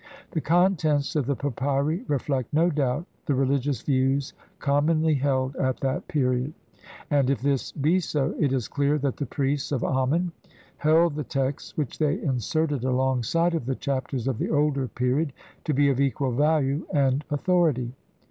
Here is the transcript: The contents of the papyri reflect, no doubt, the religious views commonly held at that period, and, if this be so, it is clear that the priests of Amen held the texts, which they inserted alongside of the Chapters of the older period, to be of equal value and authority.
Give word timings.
The 0.31 0.41
contents 0.41 1.15
of 1.15 1.27
the 1.27 1.35
papyri 1.35 2.03
reflect, 2.07 2.51
no 2.51 2.71
doubt, 2.71 3.05
the 3.27 3.35
religious 3.35 3.83
views 3.83 4.33
commonly 4.57 5.13
held 5.13 5.55
at 5.57 5.79
that 5.81 6.07
period, 6.07 6.55
and, 7.11 7.29
if 7.29 7.39
this 7.39 7.71
be 7.71 7.99
so, 7.99 8.33
it 8.39 8.51
is 8.51 8.67
clear 8.67 8.97
that 8.97 9.17
the 9.17 9.27
priests 9.27 9.71
of 9.71 9.83
Amen 9.83 10.31
held 10.77 11.13
the 11.13 11.23
texts, 11.23 11.77
which 11.77 11.99
they 11.99 12.19
inserted 12.19 12.83
alongside 12.83 13.53
of 13.53 13.67
the 13.67 13.75
Chapters 13.75 14.27
of 14.27 14.39
the 14.39 14.49
older 14.49 14.87
period, 14.87 15.33
to 15.65 15.73
be 15.75 15.87
of 15.91 15.99
equal 15.99 16.31
value 16.31 16.83
and 16.91 17.23
authority. 17.29 17.93